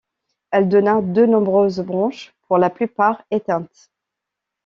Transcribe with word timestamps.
Elle 0.49 0.67
donna 0.67 0.99
de 0.99 1.27
nombreuses 1.27 1.79
branches 1.79 2.33
pour 2.47 2.57
la 2.57 2.71
plupart 2.71 3.23
éteintes. 3.29 3.91